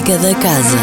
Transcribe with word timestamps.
Música 0.00 0.16
da 0.16 0.34
Casa. 0.34 0.78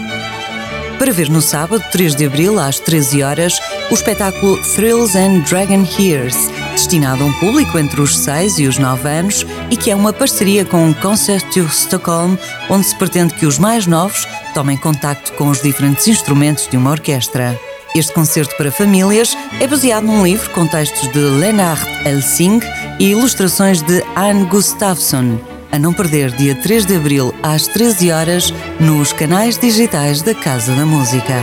Para 0.98 1.12
ver 1.12 1.28
no 1.28 1.42
sábado, 1.42 1.84
3 1.92 2.16
de 2.16 2.25
abril, 2.25 2.58
às 2.58 2.78
13 2.78 3.22
horas, 3.22 3.61
o 3.91 3.94
espetáculo 3.94 4.56
Thrills 4.75 5.16
and 5.16 5.41
Dragon 5.41 5.86
Hears, 5.98 6.36
destinado 6.72 7.22
a 7.22 7.27
um 7.27 7.33
público 7.34 7.78
entre 7.78 8.00
os 8.00 8.16
6 8.16 8.58
e 8.61 8.66
os 8.66 8.78
9 8.78 9.06
anos 9.06 9.47
e 9.70 9.77
que 9.77 9.91
é 9.91 9.94
uma 9.94 10.12
parceria 10.12 10.64
com 10.64 10.91
o 10.91 10.94
Concerto 10.94 11.61
Stockholm, 11.66 12.36
onde 12.70 12.86
se 12.86 12.97
pretende 12.97 13.34
que 13.34 13.44
os 13.44 13.58
mais 13.58 13.86
novos 13.86 14.27
tomem 14.55 14.78
contacto 14.78 15.34
com 15.34 15.48
os 15.48 15.61
diferentes 15.61 16.08
instrumentos 16.08 16.66
de 16.66 16.78
uma 16.78 16.92
orquestra. 16.92 17.58
Este 17.94 18.12
concerto 18.14 18.56
para 18.56 18.72
famílias 18.72 19.36
é 19.60 19.66
baseado 19.66 20.05
num 20.05 20.25
livro 20.25 20.48
com 20.50 20.66
textos 20.66 21.12
de 21.12 21.19
Lennart 21.19 21.86
Elsing 22.06 22.60
e 22.98 23.10
ilustrações 23.10 23.83
de 23.83 24.03
Anne 24.16 24.47
Gustafsson. 24.47 25.55
A 25.72 25.78
não 25.78 25.92
perder 25.92 26.31
dia 26.33 26.55
3 26.55 26.86
de 26.86 26.97
abril 26.97 27.34
às 27.42 27.67
13 27.67 28.11
horas 28.12 28.55
nos 28.81 29.12
canais 29.12 29.59
digitais 29.59 30.22
da 30.22 30.34
Casa 30.34 30.75
da 30.75 30.86
Música. 30.86 31.34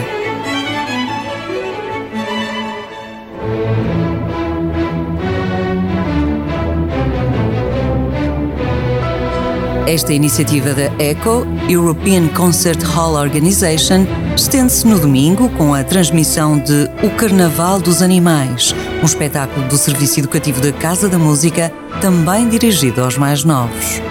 Esta 9.93 10.11
iniciativa 10.11 10.73
da 10.73 10.85
ECHO, 10.97 11.45
European 11.69 12.27
Concert 12.29 12.81
Hall 12.81 13.13
Organization, 13.13 14.07
estende-se 14.35 14.87
no 14.87 14.97
domingo 14.97 15.49
com 15.49 15.73
a 15.73 15.83
transmissão 15.83 16.57
de 16.57 16.89
O 17.03 17.11
Carnaval 17.11 17.79
dos 17.79 18.01
Animais, 18.01 18.73
um 19.03 19.05
espetáculo 19.05 19.67
do 19.67 19.77
Serviço 19.77 20.19
Educativo 20.19 20.61
da 20.61 20.71
Casa 20.71 21.07
da 21.07 21.19
Música, 21.19 21.71
também 22.01 22.49
dirigido 22.49 23.03
aos 23.03 23.17
mais 23.17 23.43
novos. 23.43 24.01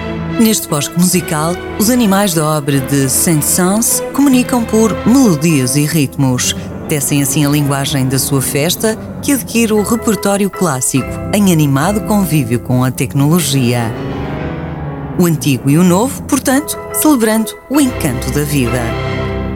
Neste 0.43 0.69
bosque 0.69 0.99
musical, 0.99 1.55
os 1.79 1.89
animais 1.89 2.35
da 2.35 2.45
obra 2.45 2.81
de 2.81 3.09
Saint-Saëns 3.09 4.03
comunicam 4.13 4.65
por 4.65 4.93
melodias 5.07 5.77
e 5.77 5.87
ritmos. 5.87 6.57
Tecem 6.89 7.23
assim 7.23 7.47
a 7.47 7.49
linguagem 7.49 8.09
da 8.09 8.19
sua 8.19 8.43
festa, 8.43 8.99
que 9.23 9.31
adquire 9.31 9.73
o 9.73 9.83
repertório 9.83 10.51
clássico, 10.51 11.07
em 11.33 11.53
animado 11.53 12.01
convívio 12.09 12.59
com 12.59 12.83
a 12.83 12.91
tecnologia 12.91 13.93
o 15.19 15.27
antigo 15.27 15.71
e 15.71 15.79
o 15.79 15.85
novo, 15.85 16.23
portanto, 16.25 16.77
celebrando 16.95 17.53
o 17.71 17.81
encanto 17.81 18.33
da 18.33 18.43
vida. 18.43 18.81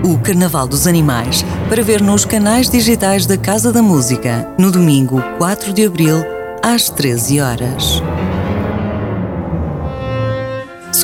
O 0.04 0.16
Carnaval 0.18 0.68
dos 0.68 0.86
Animais, 0.86 1.44
para 1.68 1.82
ver 1.82 2.00
nos 2.00 2.24
canais 2.24 2.70
digitais 2.70 3.26
da 3.26 3.36
Casa 3.36 3.72
da 3.72 3.82
Música, 3.82 4.48
no 4.58 4.70
domingo 4.70 5.20
4 5.38 5.72
de 5.72 5.84
abril, 5.84 6.24
às 6.62 6.88
13 6.90 7.40
horas. 7.40 8.02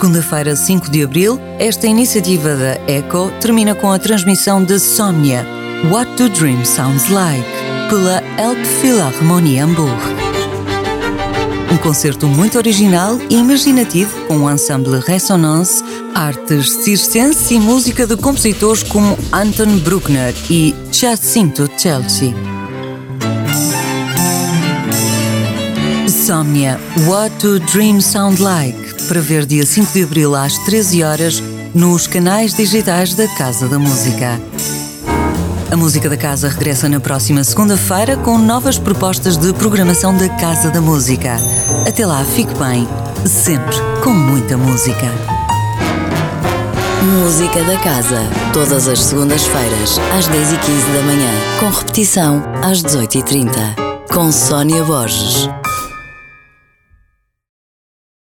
Segunda-feira, 0.03 0.57
5 0.57 0.91
de 0.91 1.05
abril, 1.05 1.39
esta 1.61 1.87
iniciativa 1.87 2.57
da 2.57 2.75
ECHO 2.93 3.31
termina 3.41 3.73
com 3.73 3.89
a 3.93 4.01
transmissão 4.01 4.61
de 4.61 4.81
Somnia, 4.81 5.47
What 5.93 6.11
Do 6.17 6.29
Dream 6.29 6.65
Sounds 6.65 7.09
Like, 7.09 7.47
pela 7.89 8.21
Elbphilharmonie 8.37 9.61
Hamburg. 9.61 9.97
Um 11.73 11.77
concerto 11.77 12.27
muito 12.27 12.59
original 12.59 13.17
e 13.31 13.37
imaginativo 13.37 14.13
com 14.27 14.39
o 14.39 14.51
ensemble 14.51 14.99
Resonance, 15.07 15.85
artes 16.17 16.73
circenses 16.83 17.53
e 17.53 17.61
música 17.61 18.05
de 18.05 18.17
compositores 18.17 18.83
como 18.83 19.17
Anton 19.31 19.79
Bruckner 19.85 20.35
e 20.51 20.75
Jacinto 20.91 21.71
Chelsea. 21.79 22.35
Somnia 26.09 26.81
What 27.07 27.37
Do 27.37 27.61
Dreams 27.61 28.05
Sound 28.05 28.43
Like 28.43 28.92
para 29.09 29.21
ver 29.21 29.47
dia 29.47 29.65
5 29.65 29.93
de 29.93 30.03
abril 30.03 30.35
às 30.35 30.59
13 30.59 31.03
horas 31.03 31.43
nos 31.75 32.07
canais 32.07 32.55
digitais 32.55 33.15
da 33.15 33.27
Casa 33.29 33.69
da 33.69 33.79
Música. 33.79 34.41
A 35.71 35.77
Música 35.77 36.09
da 36.09 36.17
Casa 36.17 36.49
regressa 36.49 36.89
na 36.89 37.01
próxima 37.01 37.43
segunda-feira 37.43 38.17
com 38.17 38.39
novas 38.39 38.79
propostas 38.79 39.37
de 39.37 39.53
programação 39.55 40.17
da 40.17 40.29
Casa 40.29 40.71
da 40.71 40.81
Música. 40.81 41.37
Até 41.87 42.05
lá, 42.05 42.25
fique 42.25 42.53
bem, 42.55 42.87
sempre 43.27 43.77
com 44.03 44.11
muita 44.11 44.57
música. 44.57 45.07
Música 47.03 47.65
da 47.65 47.79
Casa, 47.79 48.21
todas 48.53 48.87
as 48.87 49.01
segundas-feiras, 49.01 49.99
às 50.17 50.29
10h15 50.29 50.95
da 50.95 51.03
manhã, 51.03 51.31
com 51.59 51.69
repetição 51.71 52.43
às 52.63 52.83
18h30, 52.83 53.51
com 54.09 54.31
Sónia 54.31 54.85
Borges. 54.85 55.49